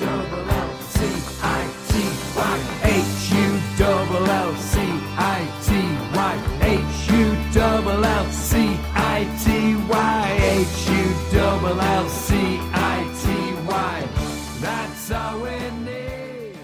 [0.00, 1.04] double L C
[1.42, 1.92] I T
[2.34, 2.58] Y.
[2.84, 5.72] H U double L C I T
[6.16, 6.34] Y.
[6.62, 10.38] H U double L C I T Y.
[10.40, 12.34] H U double L C
[12.72, 14.08] I T Y.
[14.62, 16.56] That's all we need.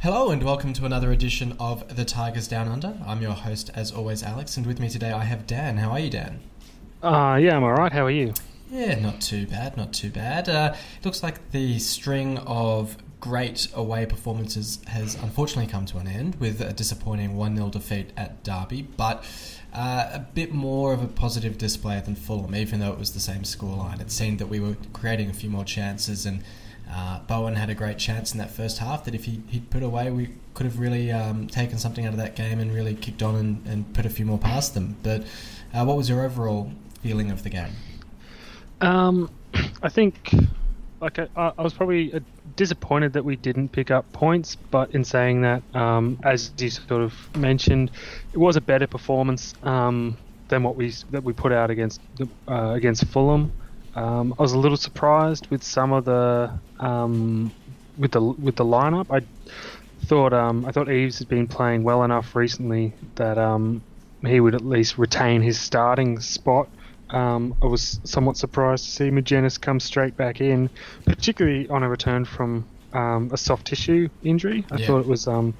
[0.00, 2.98] Hello and welcome to another edition of The Tigers Down Under.
[3.06, 5.76] I'm your host, as always, Alex, and with me today I have Dan.
[5.76, 6.40] How are you, Dan?
[7.04, 7.92] Uh, yeah, I'm alright.
[7.92, 8.34] How are you?
[8.70, 10.48] Yeah, not too bad, not too bad.
[10.48, 16.06] Uh, it looks like the string of great away performances has unfortunately come to an
[16.06, 19.24] end with a disappointing 1 0 defeat at Derby, but
[19.72, 23.20] uh, a bit more of a positive display than Fulham, even though it was the
[23.20, 24.00] same scoreline.
[24.00, 26.42] It seemed that we were creating a few more chances, and
[26.90, 29.82] uh, Bowen had a great chance in that first half that if he, he'd put
[29.82, 33.22] away, we could have really um, taken something out of that game and really kicked
[33.22, 34.96] on and, and put a few more past them.
[35.02, 35.24] But
[35.74, 37.72] uh, what was your overall feeling of the game?
[38.80, 39.30] Um,
[39.82, 40.34] I think,
[41.00, 42.20] like, I, I was probably uh,
[42.56, 47.02] disappointed that we didn't pick up points, but in saying that, um, as you sort
[47.02, 47.90] of mentioned,
[48.32, 52.28] it was a better performance um, than what we that we put out against the-
[52.48, 53.52] uh, against Fulham.
[53.94, 57.52] Um, I was a little surprised with some of the um,
[57.96, 59.06] with the with the lineup.
[59.10, 59.26] I
[60.06, 63.82] thought um, I thought Eves had been playing well enough recently that um,
[64.22, 66.68] he would at least retain his starting spot.
[67.10, 70.70] Um, I was somewhat surprised to see Magennis come straight back in,
[71.04, 74.64] particularly on a return from um, a soft tissue injury.
[74.70, 74.86] I Yeah.
[74.86, 75.54] thought it was um,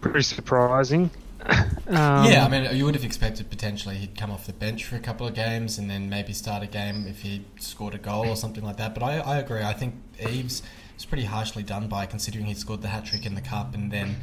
[0.00, 1.10] pretty surprising.
[1.46, 4.96] um, yeah, I mean, you would have expected potentially he'd come off the bench for
[4.96, 8.28] a couple of games and then maybe start a game if he scored a goal
[8.28, 8.94] or something like that.
[8.94, 9.62] But I, I agree.
[9.62, 10.62] I think Eves
[10.94, 13.92] was pretty harshly done by considering he scored the hat trick in the cup and
[13.92, 14.16] then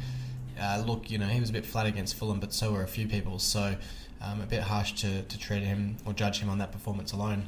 [0.60, 2.88] uh, look, you know, he was a bit flat against Fulham, but so were a
[2.88, 3.38] few people.
[3.38, 3.76] So
[4.22, 7.44] um, a bit harsh to, to treat him or judge him on that performance alone.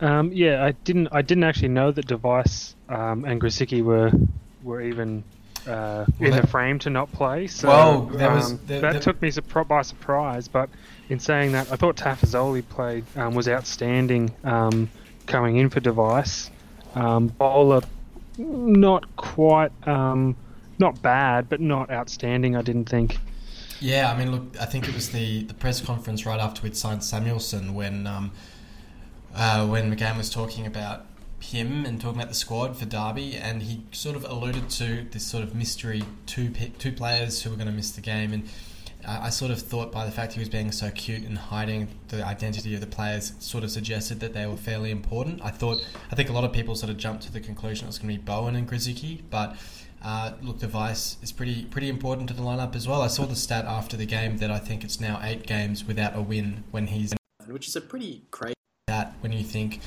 [0.00, 1.08] Um, yeah, I didn't.
[1.12, 4.10] I didn't actually know that de Wijs um, and Grosicki were
[4.62, 5.22] were even
[5.66, 7.46] uh, in that- the frame to not play.
[7.46, 9.30] So Well, there was- um, there- that there- took me
[9.68, 10.48] by surprise.
[10.48, 10.70] But
[11.10, 14.88] in saying that, I thought Tafazolli played um, was outstanding um,
[15.26, 16.48] coming in for de Wijs.
[16.94, 17.82] Um, Bowler,
[18.38, 20.34] not quite, um,
[20.78, 22.56] not bad, but not outstanding.
[22.56, 23.18] I didn't think.
[23.80, 26.76] Yeah, I mean, look, I think it was the, the press conference right after we'd
[26.76, 28.30] signed Samuelsen when um,
[29.34, 31.06] uh, when McCann was talking about
[31.40, 35.24] him and talking about the squad for Derby, and he sort of alluded to this
[35.24, 38.48] sort of mystery two two players who were going to miss the game, and
[39.06, 41.88] I I sort of thought by the fact he was being so cute and hiding
[42.08, 45.40] the identity of the players, sort of suggested that they were fairly important.
[45.42, 47.88] I thought, I think a lot of people sort of jumped to the conclusion it
[47.88, 49.56] was going to be Bowen and Grosicki, but
[50.02, 53.02] uh, look, de Wijs is pretty pretty important to the lineup as well.
[53.02, 56.16] I saw the stat after the game that I think it's now eight games without
[56.16, 57.12] a win when he's
[57.46, 58.54] which is a pretty crazy
[58.88, 59.80] stat when you think,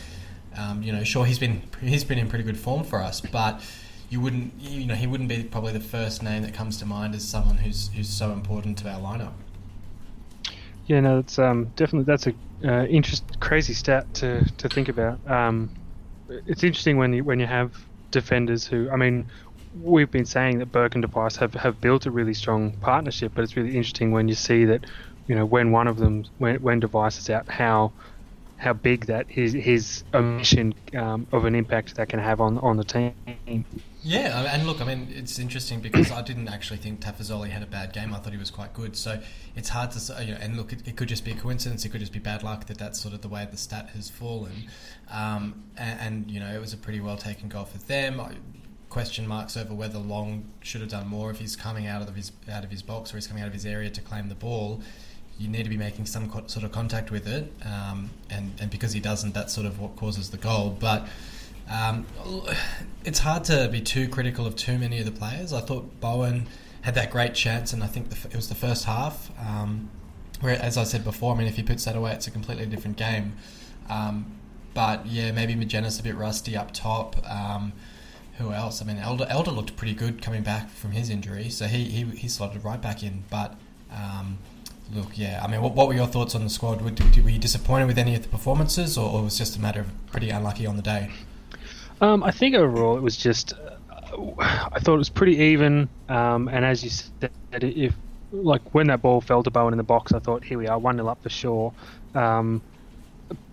[0.57, 3.61] um, you know, sure he's been he's been in pretty good form for us, but
[4.09, 7.15] you wouldn't you know he wouldn't be probably the first name that comes to mind
[7.15, 9.33] as someone who's who's so important to our lineup.
[10.85, 15.19] Yeah, no, that's um, definitely that's a uh, interest crazy stat to, to think about.
[15.29, 15.69] Um,
[16.29, 17.73] it's interesting when you when you have
[18.11, 19.25] defenders who, I mean,
[19.81, 23.33] we've been saying that Burke and de Wijs have, have built a really strong partnership,
[23.35, 24.85] but it's really interesting when you see that,
[25.27, 27.91] you know, when one of them when when de Wijs is out, how
[28.57, 32.77] how big that his his omission um, of an impact that can have on on
[32.77, 33.65] the team.
[34.05, 37.65] Yeah, and look, I mean, it's interesting because I didn't actually think Tafazolli had a
[37.65, 38.13] bad game.
[38.13, 38.97] I thought he was quite good.
[38.97, 39.21] So
[39.55, 41.85] it's hard to say, you know, and look, it, it could just be a coincidence.
[41.85, 44.09] It could just be bad luck that that's sort of the way the stat has
[44.09, 44.67] fallen.
[45.09, 48.19] Um, and, and, you know, it was a pretty well taken goal for them.
[48.93, 52.31] Question marks over whether Long should have done more if he's coming out of his
[52.47, 54.81] out of his box or he's coming out of his area to claim the ball.
[55.39, 58.69] You need to be making some co- sort of contact with it, um, and and
[58.69, 60.77] because he doesn't, that's sort of what causes the goal.
[60.79, 61.07] But
[61.71, 62.05] um,
[63.03, 65.53] it's hard to be too critical of too many of the players.
[65.53, 66.45] I thought Bowen
[66.81, 69.31] had that great chance, and I think the, it was the first half.
[69.39, 69.89] Um,
[70.39, 72.67] where, as I said before, I mean, if he puts that away, it's a completely
[72.67, 73.37] different game.
[73.89, 74.35] Um,
[74.75, 77.15] but yeah, maybe Magennis a bit rusty up top.
[77.27, 77.73] Um,
[78.37, 78.81] who else?
[78.81, 82.03] I mean, Elder, Elder looked pretty good coming back from his injury, so he, he,
[82.03, 83.23] he slotted right back in.
[83.29, 83.55] But
[83.91, 84.39] um,
[84.93, 86.81] look, yeah, I mean, what, what were your thoughts on the squad?
[86.81, 86.91] Were,
[87.23, 89.81] were you disappointed with any of the performances, or, or was it just a matter
[89.81, 91.11] of pretty unlucky on the day?
[92.01, 93.53] Um, I think overall it was just.
[93.53, 93.69] Uh,
[94.39, 97.95] I thought it was pretty even, um, and as you said, if
[98.31, 100.77] like when that ball fell to Bowen in the box, I thought, here we are,
[100.77, 101.73] one 0 up for sure.
[102.13, 102.61] Um,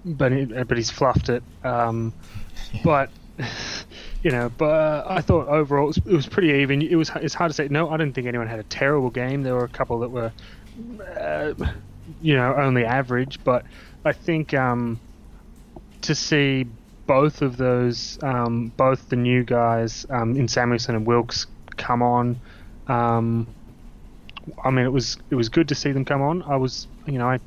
[0.04, 1.42] but it, but he's fluffed it.
[1.64, 2.12] Um,
[2.84, 3.10] But
[4.22, 6.82] you know, but uh, I thought overall it was, it was pretty even.
[6.82, 7.68] It was it's hard to say.
[7.68, 9.42] No, I didn't think anyone had a terrible game.
[9.42, 10.32] There were a couple that were,
[11.18, 11.54] uh,
[12.20, 13.42] you know, only average.
[13.42, 13.64] But
[14.04, 15.00] I think um,
[16.02, 16.66] to see
[17.06, 21.46] both of those, um, both the new guys um, in Samuelsen and Wilks
[21.76, 22.38] come on.
[22.88, 23.46] Um,
[24.62, 26.42] I mean, it was it was good to see them come on.
[26.42, 27.40] I was, you know, I,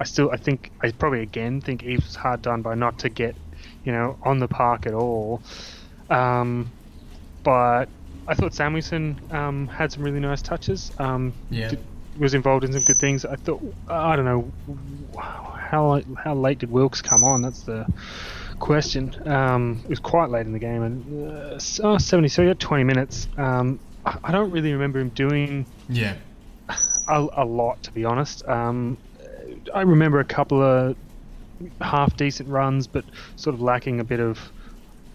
[0.00, 3.08] I still I think I probably again think Eves was hard done by not to
[3.08, 3.36] get,
[3.84, 5.40] you know, on the park at all.
[6.10, 6.70] Um,
[7.42, 7.88] but
[8.26, 10.92] I thought Samuelsen um, had some really nice touches.
[10.98, 11.68] Um, Yeah.
[11.68, 11.84] did-
[12.18, 13.24] was involved in some good things.
[13.24, 14.52] I thought I don't know
[15.56, 17.40] how how late did Wilks come on?
[17.40, 17.86] That's the
[18.58, 19.14] question.
[19.28, 22.58] Um, it was quite late in the game, and uh, oh, 70, so he had
[22.58, 23.28] 20 minutes.
[23.38, 26.14] Um, I I don't really remember him doing Yeah.
[27.08, 28.46] a, a lot, to be honest.
[28.48, 28.98] Um,
[29.72, 30.96] I remember a couple of
[31.80, 33.04] half decent runs, but
[33.36, 34.38] sort of lacking a bit of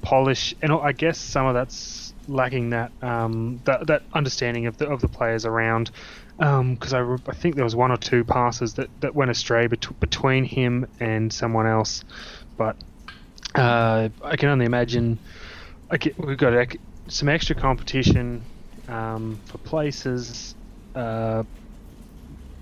[0.05, 4.87] polish, and I guess some of that's lacking that um, that, that understanding of the
[4.87, 5.91] of the players around.
[6.37, 9.67] Because I, re- I think there was one or two passes that, that went astray
[9.67, 12.03] bet- between him and someone else,
[12.57, 12.75] but
[13.55, 15.19] uh, I can only imagine.
[15.89, 16.75] I get, we've got
[17.07, 18.43] some extra competition
[18.87, 20.55] um, for places,
[20.93, 21.43] uh,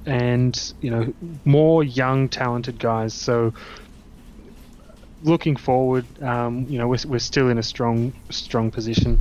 [0.05, 1.13] and you know
[1.45, 3.13] more young talented guys.
[3.13, 3.53] So
[5.23, 9.19] looking forward, um, you know we're, we're still in a strong strong position.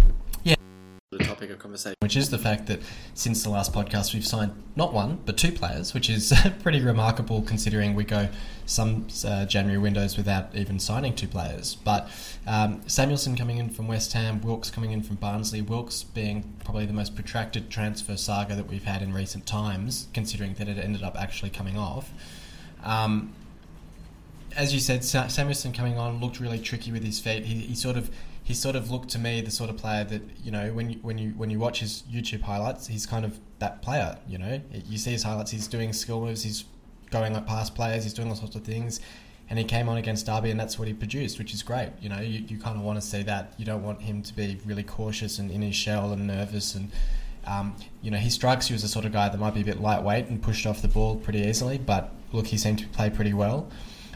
[1.10, 2.80] the topic of conversation, which is the fact that
[3.12, 6.32] since the last podcast we've signed not one but two players, which is
[6.62, 8.28] pretty remarkable considering we go
[8.64, 11.74] some uh, January windows without even signing two players.
[11.74, 12.08] But
[12.46, 16.86] um, Samuelsen coming in from West Ham, Wilks coming in from Barnsley, Wilks being probably
[16.86, 21.02] the most protracted transfer saga that we've had in recent times, considering that it ended
[21.02, 22.10] up actually coming off.
[22.82, 23.34] Um,
[24.56, 27.44] as you said, Sa- Samuelsen coming on looked really tricky with his feet.
[27.44, 28.10] He, he sort of
[28.44, 30.98] he sort of looked to me the sort of player that you know when you
[31.02, 34.18] when you when you watch his YouTube highlights, he's kind of that player.
[34.26, 35.50] You know, you see his highlights.
[35.50, 36.42] He's doing skill moves.
[36.42, 36.64] He's
[37.10, 38.04] going up past players.
[38.04, 39.00] He's doing all sorts of things.
[39.50, 41.90] And he came on against Derby, and that's what he produced, which is great.
[42.00, 43.52] You know, you, you kind of want to see that.
[43.58, 46.90] You don't want him to be really cautious and in his shell and nervous and
[47.46, 49.64] um, you know, he strikes you as the sort of guy that might be a
[49.64, 53.10] bit lightweight and pushed off the ball pretty easily, but look, he seemed to play
[53.10, 53.68] pretty well.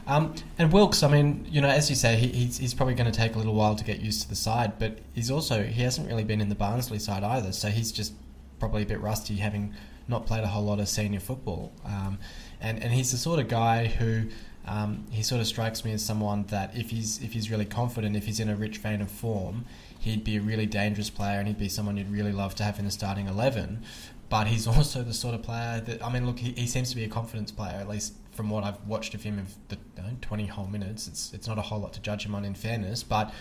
[0.06, 3.10] Um, and Wilks, I mean, you know, as you say, he, he's, he's probably going
[3.10, 5.82] to take a little while to get used to the side, but he's also, he
[5.82, 8.12] hasn't really been in the Barnsley side either, so he's just
[8.60, 9.74] probably a bit rusty having
[10.08, 11.72] not played a whole lot of senior football.
[11.84, 12.18] Um,
[12.60, 14.26] and, and he's the sort of guy who,
[14.66, 18.16] um, he sort of strikes me as someone that if he's, if he's really confident,
[18.16, 19.64] if he's in a rich vein of form,
[19.98, 22.78] he'd be a really dangerous player and he'd be someone you'd really love to have
[22.78, 23.82] in the starting 11.
[24.28, 26.96] But he's also the sort of player that, I mean, look, he, he seems to
[26.96, 30.02] be a confidence player, at least from what I've watched of him of the you
[30.02, 31.08] know, 20 whole minutes.
[31.08, 33.32] It's, it's not a whole lot to judge him on, in fairness, but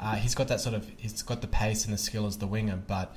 [0.00, 2.46] uh, he's got that sort of, he's got the pace and the skill as the
[2.46, 3.14] winger, but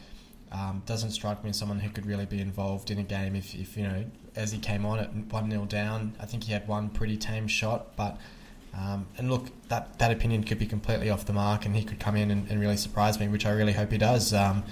[0.51, 3.56] um, doesn't strike me as someone who could really be involved in a game if,
[3.56, 6.68] if you know, as he came on at 1 0 down, I think he had
[6.68, 8.18] one pretty tame shot, but.
[8.75, 12.00] Um, and look, that, that opinion could be completely off the mark, and he could
[12.00, 14.33] come in and, and really surprise me, which I really hope he does.
[14.33, 14.63] Um,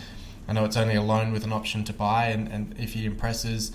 [0.48, 3.06] I know it's only a loan with an option to buy, and, and if he
[3.06, 3.72] impresses,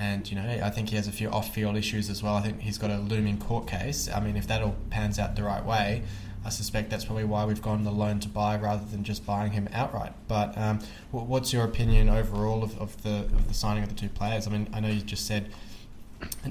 [0.00, 2.34] and you know, I think he has a few off-field issues as well.
[2.34, 4.08] I think he's got a looming court case.
[4.08, 6.04] I mean, if that all pans out the right way,
[6.42, 9.52] I suspect that's probably why we've gone the loan to buy rather than just buying
[9.52, 10.14] him outright.
[10.26, 10.78] But um,
[11.10, 14.46] what's your opinion overall of, of the of the signing of the two players?
[14.46, 15.50] I mean, I know you just said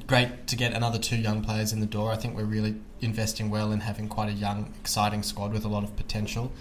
[0.05, 2.11] great to get another two young players in the door.
[2.11, 5.67] I think we're really investing well in having quite a young, exciting squad with a
[5.67, 6.51] lot of potential,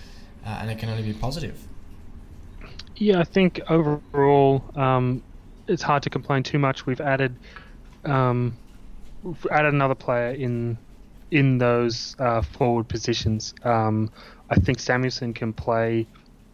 [0.47, 1.69] uh, and it can only be positive.
[2.97, 5.23] Yeah, I think overall, um,
[5.69, 6.87] it's hard to complain too much.
[6.87, 7.37] We've added,
[8.05, 8.57] um,
[9.23, 10.79] we've added another player in
[11.31, 13.55] in those uh, forward positions.
[13.63, 14.11] Um,
[14.51, 16.07] I think Samuelsen can play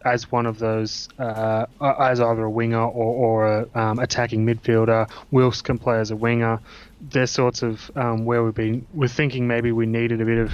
[0.03, 5.09] as one of those, uh, as either a winger or, or a um, attacking midfielder.
[5.31, 6.59] Wilks can play as a winger.
[7.01, 8.85] They're sorts of um, where we've been.
[8.93, 10.51] We're thinking maybe we needed a bit of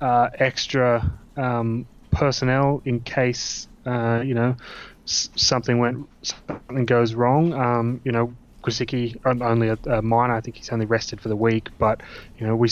[0.00, 4.56] uh, extra um, personnel in case uh, you know
[5.04, 7.52] something went something goes wrong.
[7.52, 8.32] Um, you know,
[8.62, 10.34] Grosicki only a, a minor.
[10.34, 12.00] I think he's only rested for the week, but
[12.38, 12.68] you know we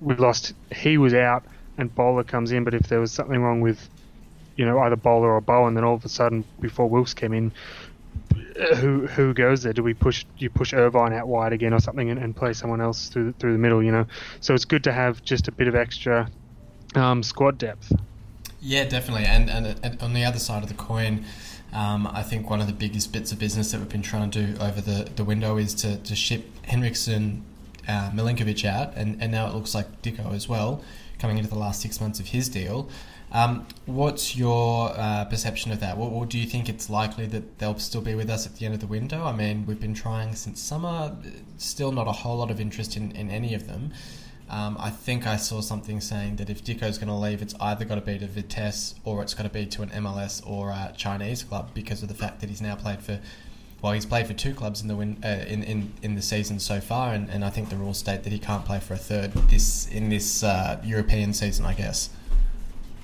[0.00, 0.54] we lost.
[0.74, 1.44] He was out,
[1.78, 2.64] and Bowler comes in.
[2.64, 3.88] But if there was something wrong with,
[4.56, 7.52] you know, either Bowler or Bowen, then all of a sudden before Wilks came in,
[8.76, 9.72] who who goes there?
[9.72, 12.80] Do we push you push Irvine out wide again or something and, and play someone
[12.80, 13.82] else through the, through the middle?
[13.82, 14.06] You know,
[14.40, 16.28] so it's good to have just a bit of extra
[16.94, 17.92] um, squad depth.
[18.66, 19.26] Yeah, definitely.
[19.26, 21.26] And, and and on the other side of the coin,
[21.74, 24.46] um, I think one of the biggest bits of business that we've been trying to
[24.46, 27.44] do over the, the window is to, to ship Henriksen,
[27.86, 30.82] uh, Milinkovic out, and, and now it looks like Dicko as well,
[31.18, 32.88] coming into the last six months of his deal.
[33.32, 35.98] Um, what's your uh, perception of that?
[35.98, 38.64] What, what do you think it's likely that they'll still be with us at the
[38.64, 39.24] end of the window?
[39.24, 41.14] I mean, we've been trying since summer,
[41.58, 43.92] still not a whole lot of interest in, in any of them.
[44.54, 47.84] Um, I think I saw something saying that if Dicko's going to leave, it's either
[47.84, 50.94] got to be to Vitesse or it's got to be to an MLS or a
[50.96, 53.18] Chinese club because of the fact that he's now played for.
[53.82, 56.60] Well, he's played for two clubs in the win, uh, in, in in the season
[56.60, 58.96] so far, and, and I think the rules state that he can't play for a
[58.96, 61.66] third this in this uh, European season.
[61.66, 62.10] I guess.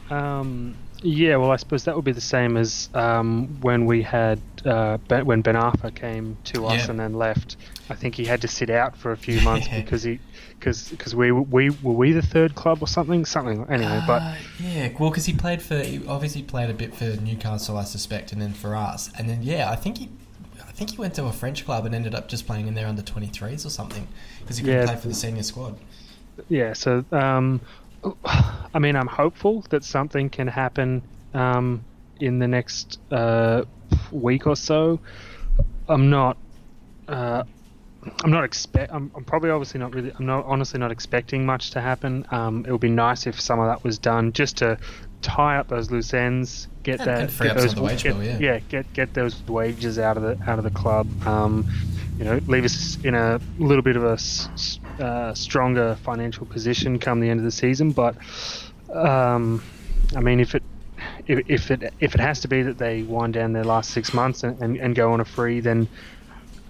[0.08, 4.40] Um, yeah, well, I suppose that would be the same as um, when we had
[4.64, 6.90] uh, ben, when Ben Arfa came to us Yeah.
[6.90, 7.56] and then left.
[7.88, 10.20] I think he had to sit out for a few months because he
[10.58, 14.00] because because we we were we the third club or something something anyway.
[14.06, 17.76] but Uh, yeah, well, because he played for he obviously played a bit for Newcastle,
[17.78, 20.10] I suspect, and then for us, and then yeah, I think he,
[20.68, 22.86] I think he went to a French club and ended up just playing in their
[22.86, 24.06] under twenty threes or something
[24.40, 24.86] because he couldn't Yeah.
[24.86, 25.76] play for the senior squad.
[26.48, 27.60] yeah, so um,
[28.74, 31.02] I mean, I'm hopeful that something can happen
[31.34, 31.84] um,
[32.20, 33.64] in the next uh,
[34.10, 35.00] week or so.
[35.88, 36.36] I'm not.
[37.08, 37.42] Uh,
[38.24, 38.92] I'm not expect.
[38.92, 40.12] I'm, I'm probably obviously not really.
[40.18, 42.26] I'm not honestly not expecting much to happen.
[42.30, 44.78] Um, it would be nice if some of that was done just to
[45.22, 48.58] tie up those loose ends, get that, get those wage get, bill, yeah.
[48.70, 51.08] get get those wages out of the out of the club.
[51.26, 51.68] Um,
[52.18, 56.98] you know, leave us in a little bit of a s- uh, stronger financial position
[56.98, 57.92] come the end of the season.
[57.92, 58.16] But
[58.92, 59.62] um,
[60.16, 60.62] I mean, if it
[61.26, 64.12] if, if it if it has to be that they wind down their last six
[64.12, 65.88] months and, and, and go on a free, then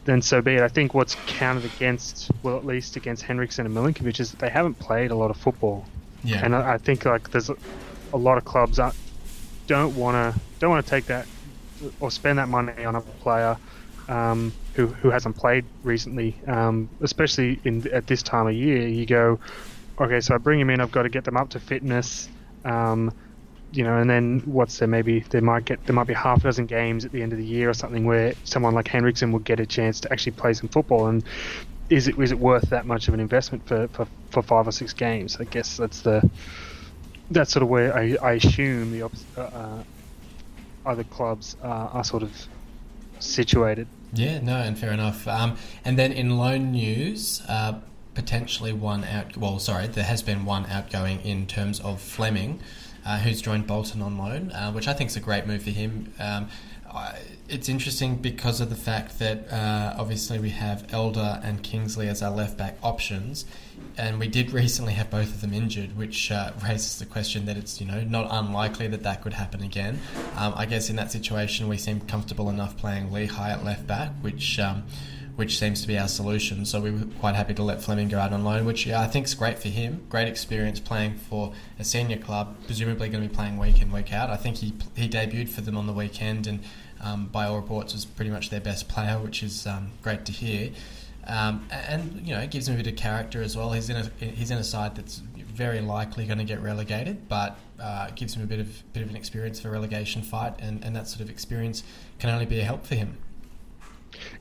[0.04, 0.62] then so be it.
[0.62, 4.48] I think what's counted against, well, at least against Henriksen and Milinkovic, is that they
[4.48, 5.84] haven't played a lot of football,
[6.24, 7.56] Yeah, and I, I think like there's a,
[8.12, 8.94] a lot of clubs that
[9.66, 11.26] don't want to don't want to take that
[12.00, 13.56] or spend that money on a player
[14.08, 18.88] um, who who hasn't played recently, um, especially in at this time of year.
[18.88, 19.38] You go,
[20.00, 20.80] okay, so I bring him in.
[20.80, 22.28] I've got to get them up to fitness.
[22.64, 23.12] Um,
[23.72, 24.88] you know, and then what's there?
[24.88, 27.38] Maybe they might get there might be half a dozen games at the end of
[27.38, 30.54] the year or something where someone like Henriksen would get a chance to actually play
[30.54, 31.06] some football.
[31.06, 31.22] And
[31.88, 34.72] is it is it worth that much of an investment for, for, for five or
[34.72, 35.36] six games?
[35.38, 36.28] I guess that's the
[37.30, 39.08] that's sort of where I, I assume the uh,
[39.40, 39.82] uh,
[40.84, 42.32] other clubs are sort of
[43.20, 43.86] situated.
[44.12, 45.26] Yeah, no, and fair enough.
[45.28, 47.80] Um, and then in loan news, uh,
[48.14, 49.36] potentially one out.
[49.36, 52.60] Well, sorry, there has been one outgoing in terms of Fleming.
[53.10, 55.70] Uh, who's joined Bolton on loan, uh, which I think is a great move for
[55.70, 56.12] him.
[56.20, 56.48] Um,
[56.88, 62.06] I, it's interesting because of the fact that uh, obviously we have Elder and Kingsley
[62.06, 63.46] as our left back options,
[63.98, 67.56] and we did recently have both of them injured, which uh, raises the question that
[67.56, 69.98] it's you know not unlikely that that could happen again.
[70.36, 74.12] Um, I guess in that situation we seem comfortable enough playing Lichaj at left back,
[74.20, 74.60] which.
[74.60, 74.84] Um,
[75.40, 76.66] which seems to be our solution.
[76.66, 79.06] So we were quite happy to let Fleming go out on loan, which yeah, I
[79.06, 80.04] think is great for him.
[80.10, 84.12] Great experience playing for a senior club, presumably going to be playing week in week
[84.12, 84.28] out.
[84.28, 86.60] I think he he debuted for them on the weekend, and
[87.00, 90.32] um, by all reports was pretty much their best player, which is um, great to
[90.32, 90.72] hear.
[91.26, 93.72] Um, and you know, it gives him a bit of character as well.
[93.72, 97.58] He's in a he's in a side that's very likely going to get relegated, but
[97.80, 100.84] uh, gives him a bit of bit of an experience for a relegation fight, and,
[100.84, 101.82] and that sort of experience
[102.18, 103.16] can only be a help for him.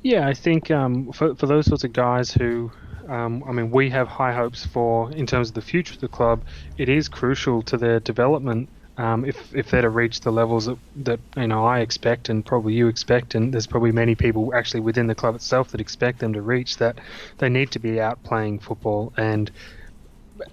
[0.04, 2.72] Yeah, I think um, for for those sorts of guys who,
[3.08, 6.08] um, I mean, we have high hopes for in terms of the future of the
[6.10, 6.46] club.
[6.78, 8.70] It is crucial to their development.
[8.98, 12.46] Um, if if they're to reach the levels that, that you know I expect and
[12.46, 16.20] probably you expect, and there's probably many people actually within the club itself that expect
[16.20, 17.00] them to reach that,
[17.38, 19.14] they need to be out playing football.
[19.18, 19.52] And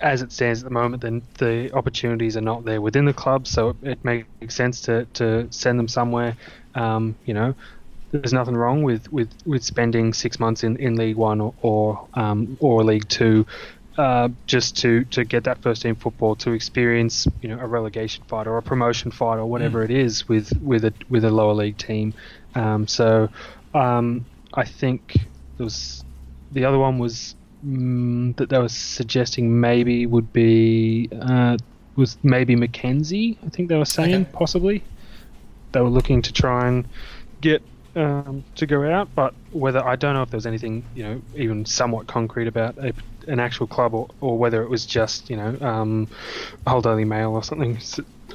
[0.00, 3.46] as it stands at the moment, then the opportunities are not there within the club,
[3.46, 6.36] so it, it makes sense to, to send them somewhere.
[6.74, 7.54] Um, you know,
[8.22, 12.08] there's nothing wrong with, with, with spending six months in, in League One or or,
[12.14, 13.46] um, or League Two,
[13.98, 18.24] uh, just to, to get that first team football to experience you know a relegation
[18.28, 21.54] fight or a promotion fight or whatever it is with with a with a lower
[21.54, 22.14] league team.
[22.54, 23.28] Um, so
[23.74, 25.14] um, I think
[25.56, 26.04] there was
[26.52, 31.56] the other one was mm, that they were suggesting maybe would be uh,
[31.96, 33.38] was maybe McKenzie.
[33.46, 34.30] I think they were saying Okay.
[34.32, 34.84] possibly
[35.72, 36.86] they were looking to try and
[37.40, 37.62] get
[37.96, 41.22] um, to go out, but whether I don't know if there was anything you know
[41.34, 42.92] even somewhat concrete about a,
[43.26, 46.08] an actual club or, or whether it was just you know um,
[46.66, 47.78] Hull Daily Mail or something.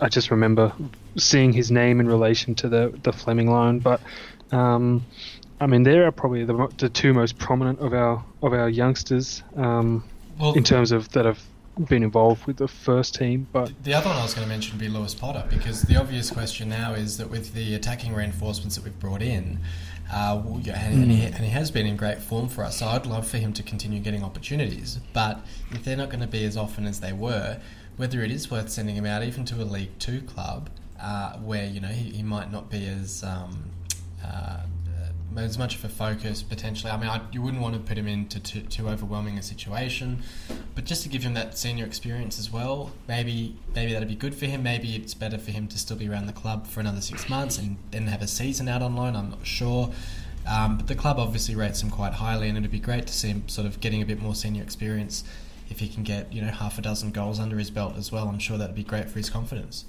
[0.01, 0.73] I just remember
[1.17, 4.01] seeing his name in relation to the the Fleming loan, but
[4.51, 5.05] um,
[5.59, 9.43] I mean they are probably the, the two most prominent of our of our youngsters
[9.55, 10.03] um,
[10.39, 11.41] Well, in terms of that have
[11.87, 13.47] been involved with the first team.
[13.51, 15.97] But The other one I was going to mention would be Lewis Potter because the
[15.97, 19.59] obvious question now is that with the attacking reinforcements that we've brought in,
[20.13, 23.05] uh, and, and, he, and he has been in great form for us, so I'd
[23.05, 24.99] love for him to continue getting opportunities.
[25.13, 25.39] But
[25.71, 27.61] if they're not going to be as often as they were,
[27.95, 30.69] whether it is worth sending him out even to a League Two club
[30.99, 33.69] uh, where you know he, he might not be as um,
[34.25, 34.61] uh,
[35.37, 36.91] as much of a focus potentially.
[36.91, 40.23] I mean, I, you wouldn't want to put him into too, too overwhelming a situation,
[40.75, 42.91] but just to give him that senior experience as well.
[43.07, 44.63] Maybe maybe that'd be good for him.
[44.63, 47.57] Maybe it's better for him to still be around the club for another six months
[47.57, 49.15] and then have a season out on loan.
[49.15, 49.91] I'm not sure.
[50.47, 53.27] Um, but the club obviously rates him quite highly, and it'd be great to see
[53.27, 55.23] him sort of getting a bit more senior experience.
[55.69, 58.27] If he can get you know half a dozen goals under his belt as well,
[58.27, 59.85] I'm sure that'd be great for his confidence.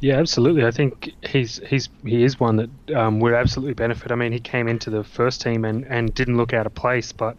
[0.00, 0.64] Yeah, absolutely.
[0.64, 4.12] I think he's he's he is one that um, would absolutely benefit.
[4.12, 7.12] I mean, he came into the first team and, and didn't look out of place,
[7.12, 7.36] but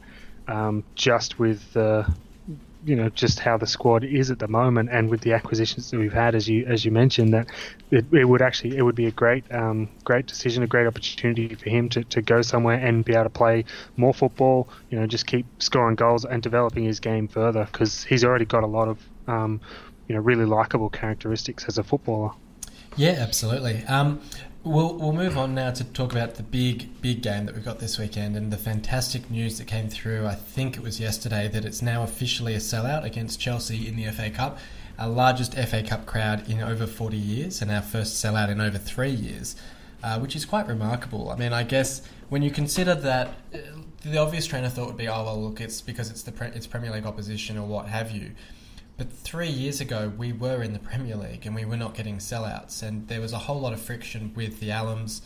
[0.47, 1.75] um, just with
[2.85, 5.99] you know just how the squad is at the moment and with the acquisitions that
[5.99, 7.47] we've had, as you as you mentioned, that
[7.91, 11.53] it, it would actually it would be a great um, great decision, a great opportunity
[11.55, 13.65] for him to, to go somewhere and be able to play
[13.95, 14.69] more football.
[14.89, 18.63] You know, just keep scoring goals and developing his game further because he's already got
[18.63, 19.61] a lot of um,
[20.07, 22.31] you know really likable characteristics as a footballer.
[22.95, 23.83] Yeah, absolutely.
[23.85, 24.21] Um,
[24.63, 27.79] we'll we'll move on now to talk about the big big game that we've got
[27.79, 30.25] this weekend and the fantastic news that came through.
[30.25, 34.11] I think it was yesterday that it's now officially a sellout against Chelsea in the
[34.11, 34.57] FA Cup,
[34.97, 38.77] our largest FA Cup crowd in over 40 years, and our first sellout in over
[38.77, 39.55] three years,
[40.03, 41.29] uh, which is quite remarkable.
[41.29, 43.35] I mean, I guess when you consider that.
[43.53, 43.57] Uh,
[44.03, 46.47] the obvious train of thought would be, oh well, look, it's because it's the pre-
[46.49, 48.31] it's Premier League opposition or what have you.
[48.97, 52.17] But three years ago, we were in the Premier League and we were not getting
[52.17, 55.21] sellouts, and there was a whole lot of friction with the Allams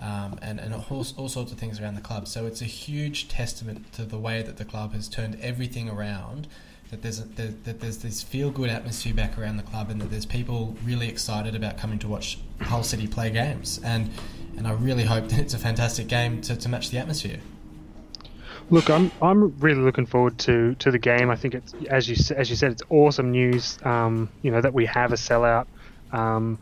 [0.00, 2.28] um, and, and all, all sorts of things around the club.
[2.28, 6.48] So it's a huge testament to the way that the club has turned everything around.
[6.90, 7.24] That there's a,
[7.64, 11.08] that, there's this feel good atmosphere back around the club, and that there's people really
[11.08, 13.80] excited about coming to watch Hull City play games.
[13.82, 14.10] And
[14.58, 17.40] and I really hope that it's a fantastic game to, to match the atmosphere.
[18.70, 21.30] Look, I'm I'm really looking forward to, to the game.
[21.30, 23.78] I think it's as you as you said, it's awesome news.
[23.84, 25.66] Um, you know that we have a sellout.
[26.12, 26.58] Um,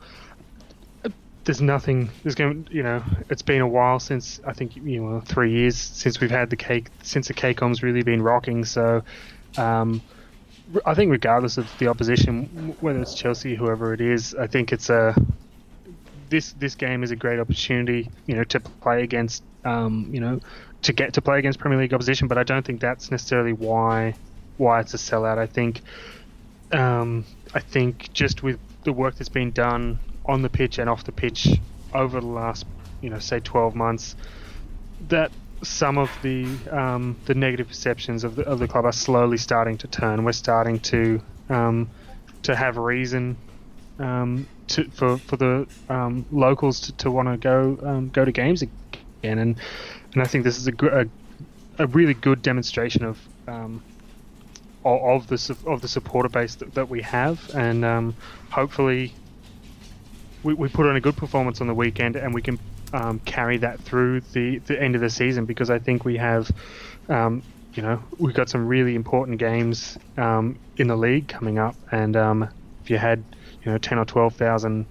[1.44, 2.10] there's nothing.
[2.22, 2.66] There's going.
[2.70, 6.30] You know, it's been a while since I think you know three years since we've
[6.30, 8.64] had the cake since the KCOM's really been rocking.
[8.64, 9.02] So,
[9.56, 10.02] um,
[10.84, 14.90] I think regardless of the opposition, whether it's Chelsea, whoever it is, I think it's
[14.90, 15.14] a
[16.30, 18.10] this this game is a great opportunity.
[18.26, 20.40] You know, to play against um, you know
[20.82, 24.14] to get to play against Premier League opposition, but I don't think that's necessarily why
[24.56, 25.38] why it's a sellout.
[25.38, 25.80] I think
[26.72, 31.04] um, I think just with the work that's been done on the pitch and off
[31.04, 31.48] the pitch
[31.94, 32.66] over the last
[33.00, 34.16] you know say 12 months,
[35.08, 35.30] that
[35.62, 39.78] some of the um, the negative perceptions of the of the club are slowly starting
[39.78, 40.24] to turn.
[40.24, 41.90] We're starting to um,
[42.42, 43.36] to have reason
[43.98, 48.62] um, to, for for the um, locals to, want to go um, go to games
[48.62, 49.56] again, and
[50.14, 51.06] and I think this is a, a,
[51.78, 53.82] a really good demonstration of um,
[54.84, 58.14] of the of the supporter base that, that we have, and um,
[58.50, 59.14] hopefully
[60.42, 62.58] we, we put on a good performance on the weekend, and we can
[62.92, 66.50] um, carry that through the, the end of the season because I think we have.
[67.08, 67.42] Um,
[67.74, 72.14] you know, we've got some really important games um, in the league coming up, and
[72.16, 72.46] um,
[72.84, 73.24] if you had,
[73.64, 74.84] you know, ten or twelve thousand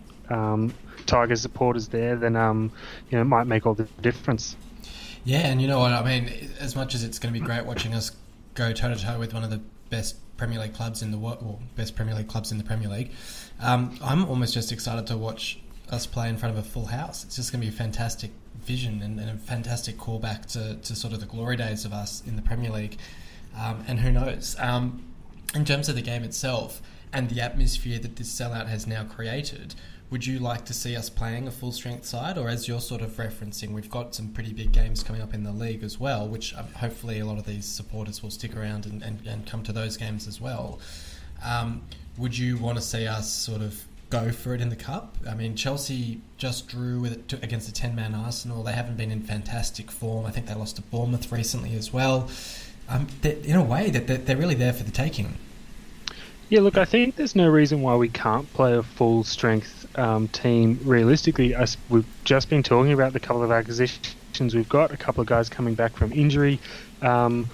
[1.05, 4.55] Tigers supporters there, then you know, it might make all the difference.
[5.23, 6.49] Yeah, and you know what I mean.
[6.59, 8.11] As much as it's going to be great watching us
[8.53, 11.39] go toe to toe with one of the best Premier League clubs in the world,
[11.45, 13.11] or best Premier League clubs in the Premier League,
[13.59, 15.59] um, I'm almost just excited to watch
[15.91, 17.23] us play in front of a full house.
[17.23, 18.31] It's just going to be a fantastic
[18.63, 22.23] vision and, and a fantastic callback to, to sort of the glory days of us
[22.25, 22.97] in the Premier League.
[23.57, 24.55] Um, and who knows?
[24.59, 25.03] Um,
[25.53, 26.81] in terms of the game itself
[27.11, 29.75] and the atmosphere that this sellout has now created,
[30.11, 33.01] would you like to see us playing a full strength side, or as you're sort
[33.01, 36.27] of referencing, we've got some pretty big games coming up in the league as well,
[36.27, 39.63] which um, hopefully a lot of these supporters will stick around and, and, and come
[39.63, 40.79] to those games as well.
[41.43, 41.83] Um,
[42.17, 45.15] would you want to see us sort of go for it in the cup?
[45.27, 48.63] I mean, Chelsea just drew with it against a 10 man Arsenal.
[48.63, 50.25] They haven't been in fantastic form.
[50.25, 52.29] I think they lost to Bournemouth recently as well.
[52.89, 55.37] Um, in a way, that they're really there for the taking.
[56.51, 60.27] Yeah, look, I think there's no reason why we can't play a full strength um,
[60.27, 64.97] team realistically, as we've just been talking about the couple of acquisitions we've got, a
[64.97, 66.59] couple of guys coming back from injury.
[67.01, 67.47] Um,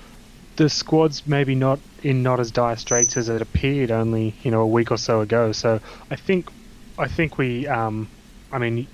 [0.55, 4.61] the squad's maybe not in not as dire straits as it appeared only you know
[4.61, 5.51] a week or so ago.
[5.51, 5.79] So
[6.09, 6.49] I think
[6.97, 8.09] I think we um,
[8.51, 8.87] I mean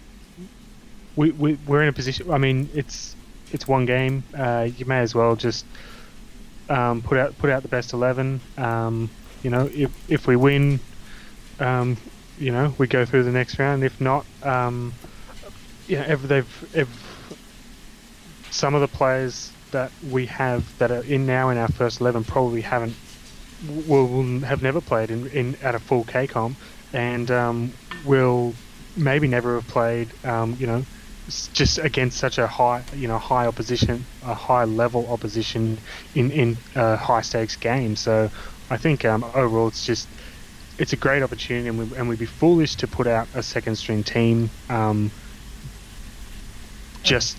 [1.16, 2.30] we, we we're in a position.
[2.30, 3.16] I mean it's
[3.54, 4.26] it's one game.
[4.38, 5.66] Uh, you may as well just
[6.68, 8.42] um, put out put out the best eleven.
[8.58, 9.10] Um,
[9.44, 10.82] you know if if we win,
[11.60, 11.98] um,
[12.38, 13.84] you know, we go through the next round.
[13.84, 15.00] If not, um,
[15.88, 16.90] you know, if they've if
[18.50, 22.24] some of the players that we have that are in now in our first eleven
[22.24, 22.98] probably haven't
[23.60, 26.58] will, will have never played in, in at a full KCOM,
[26.94, 28.60] and um, will
[28.96, 30.86] maybe never have played, um, you know,
[31.54, 35.80] just against such a high, you know, high opposition, a high level opposition
[36.14, 38.02] in in high stakes games.
[38.02, 38.32] So
[38.70, 40.08] I think um, overall it's just
[40.80, 43.76] it's a great opportunity, and, we, and we'd be foolish to put out a second
[43.76, 44.50] string team.
[44.70, 45.12] Um,
[47.04, 47.38] just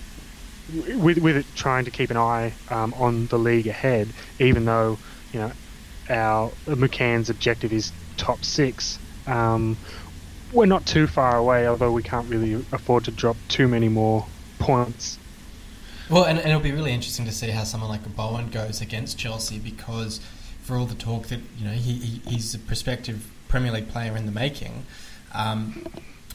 [0.95, 4.09] with with it trying to keep an eye um, on the league ahead,
[4.39, 4.97] even though
[5.33, 5.51] you know
[6.09, 8.99] our McCann's objective is top six.
[9.27, 9.77] Um,
[10.53, 14.25] we're not too far away, although we can't really afford to drop too many more
[14.59, 15.17] points.
[16.09, 19.17] Well, and, and it'll be really interesting to see how someone like Bowen goes against
[19.17, 20.19] Chelsea because
[20.65, 24.17] for all the talk that you know he, he he's a prospective Premier League player
[24.17, 24.85] in the making,
[25.33, 25.85] um,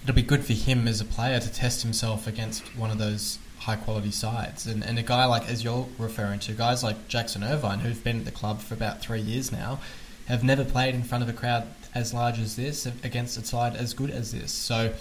[0.02, 3.38] it'll be good for him as a player to test himself against one of those
[3.58, 4.66] high quality sides.
[4.66, 8.20] And, and a guy like, as you're referring to, guys like Jackson Irvine, who've been
[8.20, 9.80] at the club for about three years now,
[10.28, 13.74] have never played in front of a crowd as large as this against a side
[13.74, 14.52] as good as this.
[14.52, 14.94] So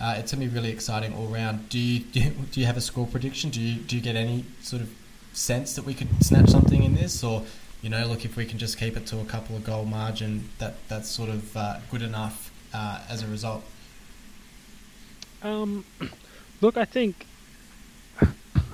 [0.00, 1.68] uh, it's going to be really exciting all round.
[1.68, 3.50] Do you, do you do you have a score prediction?
[3.50, 4.90] Do you do you get any sort of
[5.32, 7.42] sense that we could snatch something in this, or
[7.82, 10.48] you know, look if we can just keep it to a couple of goal margin,
[10.58, 13.64] that that's sort of uh, good enough uh, as a result.
[15.42, 15.84] Um,
[16.60, 17.26] look, I think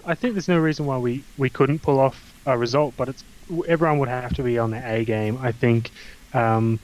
[0.09, 3.25] I think there's no reason why we, we couldn't pull off a result, but it's
[3.67, 5.39] everyone would have to be on their A game.
[5.43, 5.91] I think,
[6.33, 6.81] um,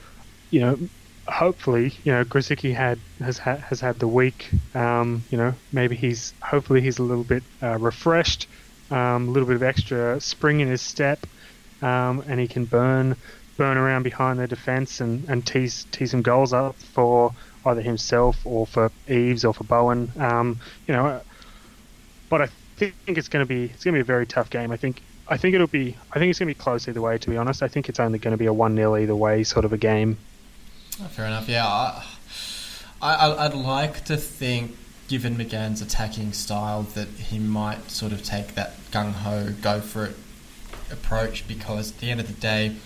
[0.50, 0.78] you know,
[1.26, 4.50] hopefully, you know, Grosicki had has had has had the week.
[4.74, 8.46] Um, you know, maybe he's hopefully he's a little bit uh, refreshed,
[8.90, 11.26] um, a little bit of extra spring in his step,
[11.82, 13.16] um, and he can burn
[13.56, 17.32] burn around behind the defence and, and tease tease some goals up for
[17.66, 20.10] either himself or for Eves or for Bowen.
[20.18, 21.20] Um, you know,
[22.28, 24.70] but I think it's going to be it's going to be a very tough game.
[24.70, 27.18] I think I think it'll be I think it's going to be close either way.
[27.18, 29.44] To be honest, I think it's only going to be a one 0 either way
[29.44, 30.18] sort of a game.
[31.00, 31.48] Oh, fair enough.
[31.48, 32.04] Yeah, I,
[33.02, 34.76] I I'd like to think,
[35.08, 40.06] given McCann's attacking style, that he might sort of take that gung ho, go for
[40.06, 40.16] it
[40.90, 42.76] approach because at the end of the day,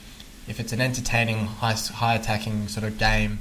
[0.46, 3.38] if it's an entertaining, high high attacking sort of game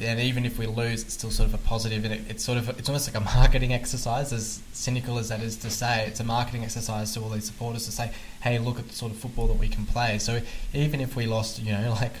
[0.00, 2.58] and even if we lose, it's still sort of a positive, and it, it's sort
[2.58, 4.32] of it's almost like a marketing exercise.
[4.32, 7.84] As cynical as that is to say, it's a marketing exercise to all these supporters
[7.86, 10.40] to say, "Hey, look at the sort of football that we can play." So
[10.72, 12.14] even if we lost, you know, like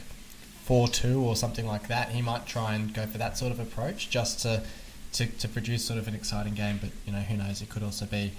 [0.64, 3.60] four two or something like that, he might try and go for that sort of
[3.60, 4.62] approach just to
[5.14, 6.78] to, to produce sort of an exciting game.
[6.80, 7.62] But you know, who knows?
[7.62, 8.32] It could also be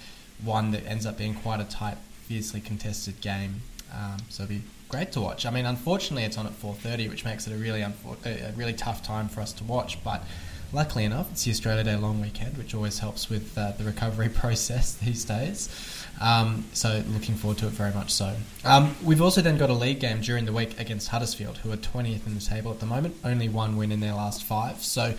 [0.43, 3.61] one that ends up being quite a tight, fiercely contested game.
[3.93, 5.45] Um, so it'll be great to watch.
[5.45, 8.73] I mean, unfortunately, it's on at 4:30, which makes it a really unfor- a really
[8.73, 10.03] tough time for us to watch.
[10.03, 10.23] But
[10.71, 14.29] luckily enough, it's the Australia Day long weekend, which always helps with uh, the recovery
[14.43, 15.69] process these days.
[16.21, 18.35] Um, so looking forward to it very much so.
[18.63, 21.77] Um, we've also then got a league game during the week against Huddersfield, who are
[21.77, 24.83] 20th in the table at the moment, only one win in their last five.
[24.83, 25.15] So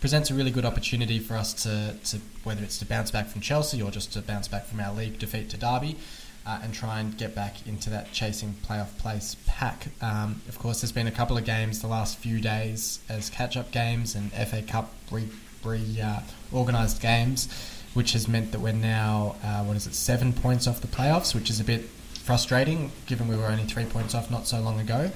[0.00, 3.40] presents a really good opportunity for us to, to whether it's to bounce back from
[3.40, 5.96] Chelsea or just to bounce back from our league defeat to Derby
[6.46, 9.88] uh, and try and get back into that chasing playoff place pack.
[10.00, 13.70] Um, of course, there's been a couple of games the last few days as catch-up
[13.70, 15.28] games and FA Cup re,
[15.64, 16.20] re uh,
[16.52, 17.48] organised games,
[17.94, 21.34] which has meant that we're now uh, what is it seven points off the playoffs,
[21.34, 21.82] which is a bit
[22.28, 25.10] frustrating given we were only three points off not so long ago.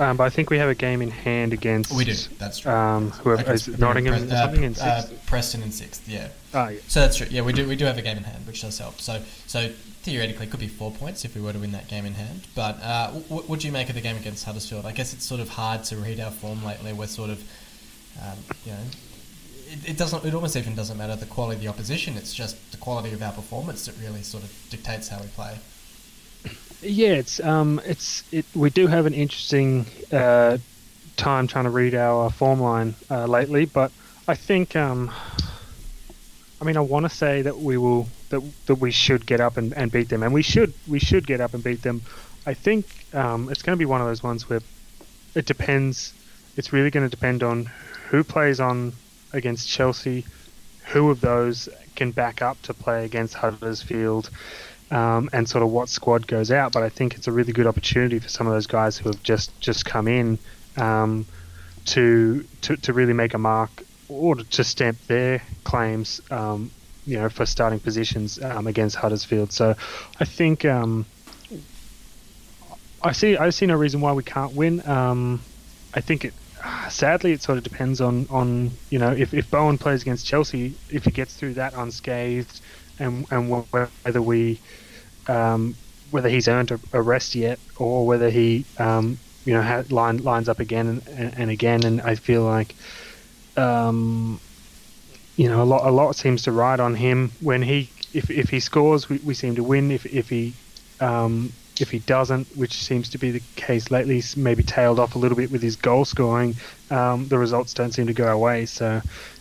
[0.00, 1.92] Um, but I think we have a game in hand against.
[1.92, 2.14] We do.
[2.38, 2.70] That's true.
[2.70, 5.06] Um, whoever is Nottingham Pre- or something in uh.
[5.26, 6.08] Preston in sixth.
[6.08, 6.28] Yeah.
[6.54, 6.80] Ah, yeah.
[6.86, 7.26] So that's true.
[7.30, 7.66] Yeah, we do.
[7.66, 9.00] We do have a game in hand, which does help.
[9.00, 9.70] So, so
[10.08, 12.46] theoretically, could be four points if we were to win that game in hand.
[12.54, 14.86] But uh, what, what do you make of the game against Huddersfield?
[14.86, 16.92] I guess it's sort of hard to read our form lately.
[16.92, 17.42] We're sort of,
[18.22, 18.78] um, you know,
[19.68, 20.24] it, it doesn't.
[20.24, 22.16] It almost even doesn't matter the quality of the opposition.
[22.16, 25.58] It's just the quality of our performance that really sort of dictates how we play.
[26.80, 28.46] Yeah, it's um, it's it.
[28.54, 30.58] We do have an interesting uh,
[31.16, 33.92] time trying to read our form line uh, lately, but
[34.26, 35.10] I think um,
[36.60, 39.56] I mean, I want to say that we will that that we should get up
[39.56, 42.02] and, and beat them, and we should we should get up and beat them.
[42.46, 44.60] I think um, it's going to be one of those ones where
[45.34, 46.14] it depends.
[46.56, 47.70] It's really going to depend on
[48.08, 48.92] who plays on
[49.32, 50.24] against Chelsea,
[50.86, 54.30] who of those can back up to play against Huddersfield,
[54.90, 56.72] um, and sort of what squad goes out.
[56.72, 59.22] But I think it's a really good opportunity for some of those guys who have
[59.22, 60.38] just just come in
[60.76, 61.26] um,
[61.86, 63.70] to, to to really make a mark
[64.08, 66.20] or to, stamp their claims.
[66.30, 66.70] Um,
[67.08, 69.52] you know, for starting positions um, against Huddersfield.
[69.52, 69.74] So,
[70.20, 71.06] I think um,
[73.02, 73.36] I see.
[73.36, 74.86] I see no reason why we can't win.
[74.88, 75.40] Um,
[75.94, 76.34] I think it.
[76.90, 80.74] Sadly, it sort of depends on, on you know if, if Bowen plays against Chelsea,
[80.90, 82.60] if he gets through that unscathed,
[82.98, 84.58] and and whether we
[85.28, 85.76] um,
[86.10, 90.58] whether he's earned a, rest yet or whether he um, you know line, lines up
[90.58, 91.84] again and, and, again.
[91.84, 92.74] And I feel like
[93.56, 94.40] um,
[95.38, 98.50] you know, a lot a lot seems to ride on him when he if if
[98.50, 99.92] he scores, we, we seem to win.
[99.92, 100.52] If if he
[101.00, 105.14] um, if he doesn't, which seems to be the case lately, he's maybe tailed off
[105.14, 106.56] a little bit with his goal scoring.
[106.90, 109.00] Um, the results don't seem to go our way, so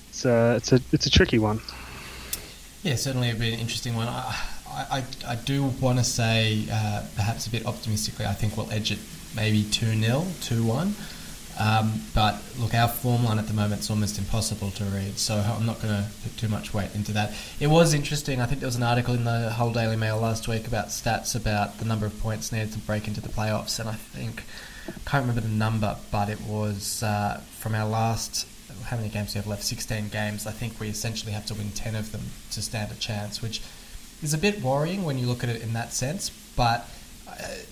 [0.09, 1.61] it's a it's a it's a tricky one.
[2.83, 4.07] Yeah, certainly it'd be an interesting one.
[4.07, 4.35] I
[4.69, 8.27] I, I do want to say uh, perhaps a bit optimistically.
[8.27, 8.99] I think we'll edge it
[9.35, 10.93] maybe two 0 two one.
[11.59, 15.35] Um, but look, our form line at the moment is almost impossible to read, so
[15.35, 17.33] I'm not going to put too much weight into that.
[17.59, 18.39] It was interesting.
[18.39, 21.35] I think there was an article in the Hull Daily Mail last week about stats
[21.35, 24.43] about the number of points needed to break into the playoffs, and I think
[24.87, 28.47] I can't remember the number, but it was uh, from our last.
[28.83, 29.63] How many games we have left?
[29.63, 30.45] 16 games.
[30.45, 33.61] I think we essentially have to win 10 of them to stand a chance, which
[34.21, 36.87] is a bit worrying when you look at it in that sense, but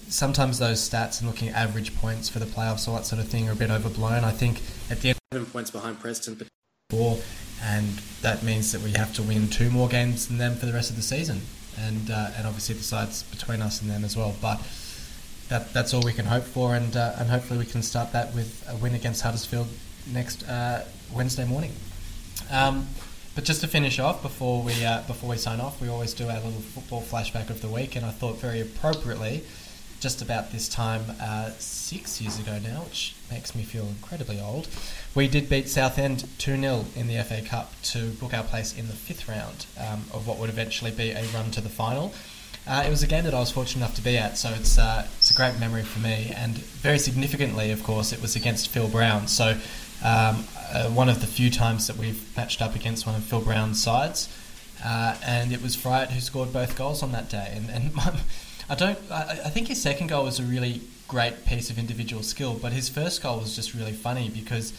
[0.10, 3.28] sometimes those stats and looking at average points for the playoffs, or that sort of
[3.28, 4.23] thing, are a bit overblown.
[4.23, 6.47] I think at the end, seven points behind Preston, but
[6.89, 7.19] four,
[7.63, 7.88] and
[8.21, 10.89] that means that we have to win two more games than them for the rest
[10.89, 11.41] of the season,
[11.78, 14.36] and uh, and obviously decides between us and them as well.
[14.41, 14.62] But
[15.49, 18.34] that that's all we can hope for, and uh, and hopefully we can start that
[18.34, 19.67] with a win against Huddersfield
[20.12, 21.71] next uh, Wednesday morning.
[22.51, 22.88] Um,
[23.36, 26.30] but just to finish off before we uh, before we sign off, we always do
[26.30, 29.43] our little football flashback of the week, and I thought very appropriately,
[30.00, 34.69] just about this time uh, six years ago now, which makes me feel incredibly old,
[35.13, 38.88] we did beat Southend two 0 in the FA Cup to book our place in
[38.88, 42.13] the fifth round um, of what would eventually be a run to the final.
[42.67, 44.80] Uh, it was a game that I was fortunate enough to be at, so it's
[44.80, 46.34] uh, it's a great memory for me.
[46.36, 49.28] And very significantly, of course, it was against Phil Brown.
[49.28, 49.58] So
[50.04, 53.42] um, uh, one of the few times that we've matched up against one of Phil
[53.42, 54.30] Brown's sides,
[54.84, 57.54] uh, and it was Fryatt who scored both goals on that day.
[57.56, 57.92] And, and
[58.70, 62.24] I don't, I, I, think his second goal was a really great piece of individual
[62.24, 64.74] skill, but his first goal was just really funny because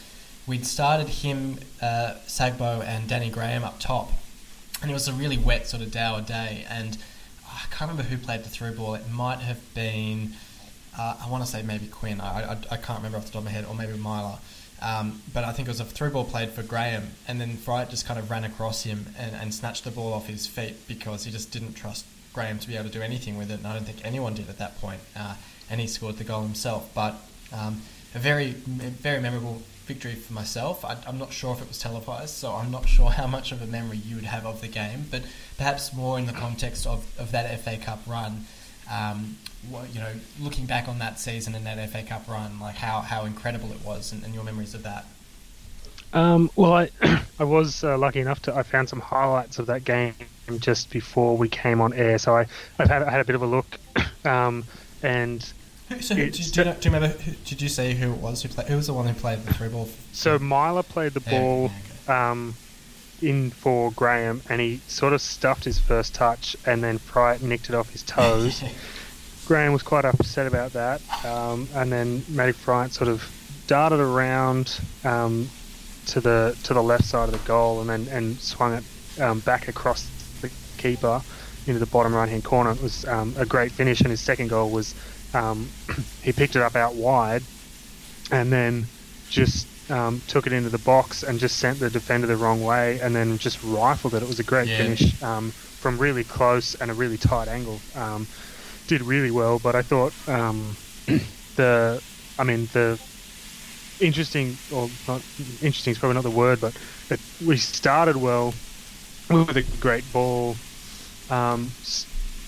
[0.47, 4.13] we'd started him, uh, Sagbo, and Danny Graham up top,
[4.83, 6.99] and it was a really wet sort of dour day, and
[7.47, 8.95] I can't remember who played the through ball.
[8.95, 10.35] It might have been,
[10.99, 12.21] uh, I want to say maybe Quinn.
[12.21, 14.39] I, I, I, can't remember off the top of my head, or maybe Meyler.
[14.83, 17.91] Um, but I think it was a through ball played for Graham, and then Fryatt
[17.91, 21.25] just kind of ran across him and, and snatched the ball off his feet because
[21.25, 23.75] he just didn't trust Graham to be able to do anything with it, and I
[23.75, 25.01] don't think anyone did at that point.
[25.17, 25.37] Uh,
[25.71, 26.91] and he scored the goal himself.
[26.95, 27.17] But
[27.53, 27.83] um,
[28.15, 30.85] a very, very memorable victory for myself.
[30.85, 33.62] I, am not sure if it was televised, so I'm not sure how much of
[33.62, 35.23] a memory you would have of the game, but
[35.57, 38.47] perhaps more in the context of, of that FA Cup run.
[38.93, 39.37] Um,
[39.93, 43.25] you know, looking back on that season and that FA Cup run, like how, how
[43.25, 45.07] incredible it was, and, and your memories of that.
[46.13, 46.91] Um, well, I
[47.39, 50.15] I was uh, lucky enough to I found some highlights of that game
[50.59, 52.47] just before we came on air, so I
[52.79, 53.79] I've had, I had a bit of a look,
[54.25, 54.65] um,
[55.03, 55.53] and.
[56.01, 57.17] So, do, do, you know, do, you remember?
[57.17, 58.67] Who, did you say who it was who played?
[58.67, 59.89] Who was the one who played the three ball?
[60.13, 61.71] So Meyler played the ball
[62.09, 62.57] um,
[63.23, 67.69] in for Graham, and he sort of stuffed his first touch, and then Fryatt nicked
[67.69, 68.65] it off his toes.
[69.47, 73.25] Graham was quite upset about that, um, and then Matty Fryatt sort of
[73.69, 75.49] darted around um,
[76.07, 79.39] to the to the left side of the goal, and then and swung it um,
[79.41, 80.09] back across
[80.41, 81.23] the keeper
[81.67, 82.73] into the bottom right hand corner.
[82.73, 84.95] It was um, a great finish, and his second goal was
[85.33, 85.69] um,
[86.23, 87.43] he picked it up out wide,
[88.33, 88.87] and then
[89.31, 92.99] just um, took it into the box and just sent the defender the wrong way,
[93.01, 94.25] and then just rifled it.
[94.25, 94.79] It was a great yeah.
[94.79, 97.81] finish from really close and a really tight angle
[98.87, 100.77] did really well, but I thought um,
[101.57, 102.03] the,
[102.38, 103.01] I mean the
[104.01, 105.22] interesting or not
[105.62, 106.77] interesting is probably not the word, but
[107.11, 108.55] it, we started well
[109.31, 110.57] with a great ball
[111.31, 111.70] um,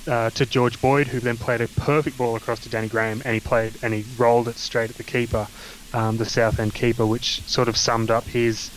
[0.07, 3.35] uh, to George Boyd, who then played a perfect ball across to Danny Graham, and
[3.35, 5.47] he played and he rolled it straight at the keeper,
[5.93, 8.71] um, the Southend keeper, which sort of summed up his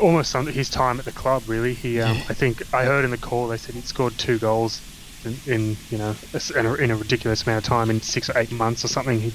[0.00, 1.42] almost summed his time at the club.
[1.46, 4.38] Really, he um, I think I heard in the call they said he scored two
[4.38, 4.80] goals
[5.24, 6.14] in, in you know
[6.56, 9.20] in a, in a, ridiculous amount of time in six or eight months or something.
[9.20, 9.32] He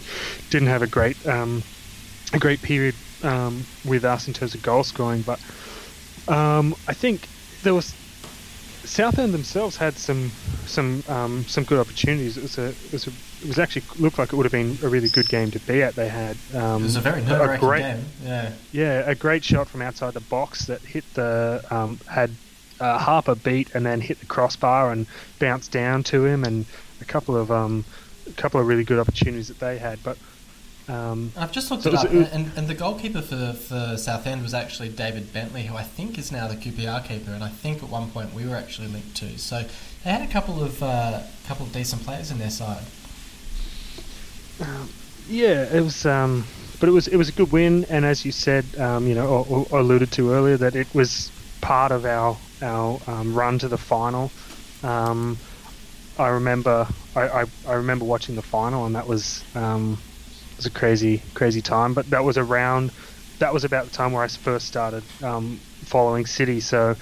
[0.50, 1.64] didn't have a great um,
[2.34, 5.40] a great period um, with us in terms of goal scoring, but
[6.28, 7.28] um, I think
[7.64, 7.94] there was
[8.88, 10.32] Southend themselves had some
[10.66, 12.38] some um, some good opportunities.
[12.38, 14.78] It was a it was a, it was actually looked like it would have been
[14.82, 15.96] a really good game to be at.
[15.96, 18.06] They had um, it was a very nerve wracking game.
[18.24, 22.32] Yeah, yeah, a great shot from outside the box that hit the um, had
[22.80, 25.08] uh, Harper beat and then hit the crossbar and
[25.40, 26.66] bounced down to him, and
[27.02, 27.86] a couple of um,
[28.28, 30.00] a couple of really good opportunities that they had.
[30.04, 30.18] But
[30.88, 34.42] um, I've just looked so it up, it and, and the goalkeeper for for Southend
[34.42, 37.84] was actually David Bentley, who I think is now the QPR keeper, and I think
[37.84, 39.38] at one point we were actually linked to.
[39.38, 39.64] So
[40.04, 42.84] they had a couple of uh, couple of decent players in their side.
[44.62, 44.90] Um,
[45.28, 46.06] yeah, it was.
[46.06, 46.46] Um,
[46.80, 49.28] but it was it was a good win, and as you said, um, you know,
[49.28, 53.68] or, or alluded to earlier, that it was part of our our um, run to
[53.70, 54.32] the final.
[54.84, 55.40] Um,
[56.18, 60.02] I remember I, I, I, remember watching the final, and that was um,
[60.58, 61.94] was a crazy crazy time.
[61.94, 62.92] But that was around
[63.40, 66.60] that was about the time where I first started um, following City.
[66.60, 66.96] So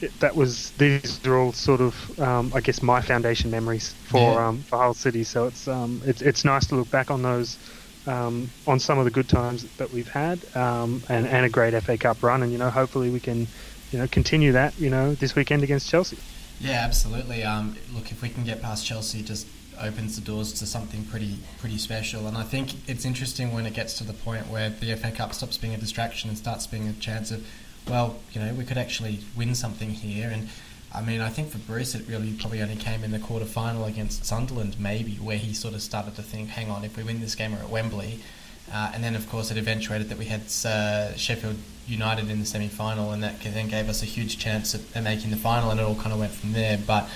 [0.00, 4.18] it, that was these are all sort of um, I guess my foundation memories for
[4.20, 4.48] Yeah.
[4.48, 5.24] um, for Hull City.
[5.24, 7.58] So it's um, it's it's nice to look back on those.
[8.04, 11.80] Um, on some of the good times that we've had, um, and, and a great
[11.84, 13.46] FA Cup run, and you know, hopefully we can,
[13.92, 16.18] you know, continue that, you know, this weekend against Chelsea.
[16.60, 17.42] Yeah, absolutely.
[17.42, 19.46] Um, look, if we can get past Chelsea, it just
[19.80, 22.26] opens the doors to something pretty pretty special.
[22.26, 25.34] And I think it's interesting when it gets to the point where the FA Cup
[25.34, 27.46] stops being a distraction and starts being a chance of,
[27.88, 30.30] well, you know, we could actually win something here.
[30.30, 30.48] And
[30.94, 33.84] I mean, I think for Bruce, it really probably only came in the quarter final
[33.84, 37.20] against Sunderland, maybe, where he sort of started to think, hang on, if we win
[37.20, 38.20] this game, we're at Wembley.
[38.72, 42.46] Uh, and then, of course, it eventuated that we had uh, Sheffield United in the
[42.46, 45.80] semi final, and that then gave us a huge chance at, making the final, and
[45.80, 46.78] it all kind of went from there.
[46.86, 47.08] But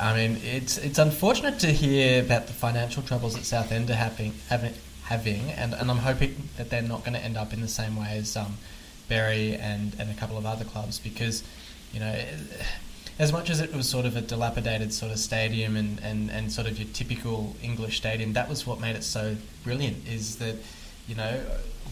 [0.00, 4.32] I mean, it's it's unfortunate to hear about the financial troubles that Southend are having,
[5.04, 7.96] having, and, and I'm hoping that they're not going to end up in the same
[7.96, 8.56] way as um,
[9.10, 11.42] and, and a couple of other clubs because,
[11.92, 12.14] you know,
[13.18, 16.52] as much as it was sort of a dilapidated sort of stadium and, and, and
[16.52, 20.56] sort of your typical English stadium, that was what made it so brilliant is that,
[21.08, 21.40] you know,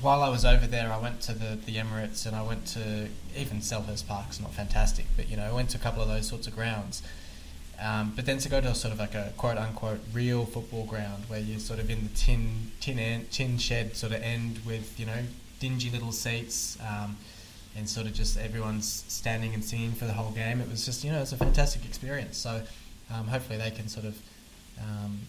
[0.01, 3.09] while I was over there, I went to the, the Emirates and I went to
[3.37, 6.09] even Selhurst Park Park's not fantastic, but you know, I went to a couple of
[6.09, 7.03] those sorts of grounds.
[7.81, 11.25] Um, but then to go to sort of like a quote unquote real football ground
[11.29, 14.99] where you're sort of in the tin tin end, tin shed sort of end with
[14.99, 15.23] you know
[15.61, 17.17] dingy little seats um,
[17.77, 20.61] and sort of just everyone's standing and singing for the whole game.
[20.61, 22.39] It was just you know it's a fantastic experience.
[22.39, 22.63] So
[23.13, 24.19] um, hopefully they can sort of
[24.81, 25.21] um,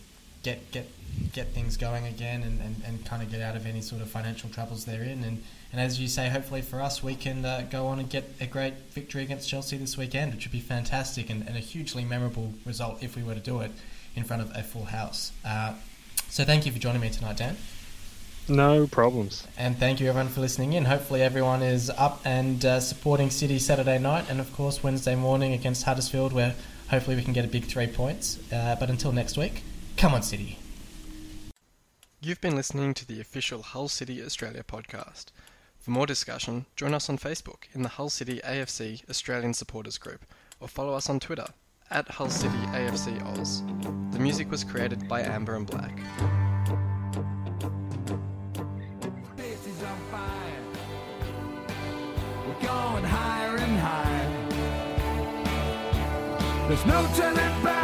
[0.48, 0.88] get get
[1.34, 4.10] get things going again and, and, and kind of get out of any sort of
[4.10, 5.24] financial troubles they're in.
[5.24, 8.24] And, and as you say, hopefully for us, we can uh, go on and get
[8.40, 12.06] a great victory against Chelsea this weekend, which would be fantastic and, and a hugely
[12.06, 13.72] memorable result if we were to do it
[14.16, 15.32] in front of a full house.
[15.44, 15.74] Uh,
[16.30, 17.58] so thank you for joining me tonight, Dan.
[18.48, 19.48] No problems.
[19.58, 20.86] And thank you everyone for listening in.
[20.86, 25.52] Hopefully everyone is up and uh, supporting City Saturday night and of course Wednesday morning
[25.54, 26.54] against Huddersfield where
[26.90, 28.40] hopefully we can get a big three points.
[28.54, 29.64] Uh, but until next week,
[29.98, 30.60] come on City.
[32.22, 35.26] You've been listening to the official Hull City Australia podcast.
[35.80, 40.24] For more discussion, join us on Facebook in the Hull City AFC Australian Supporters Group
[40.60, 41.48] or follow us on Twitter
[41.90, 43.64] at Hull City AFC Oz.
[44.12, 45.98] The music was created by Amber and Black.
[49.36, 50.64] This is on fire.
[52.46, 54.48] We're going higher and higher.
[56.68, 57.77] There's no turning back, cause you're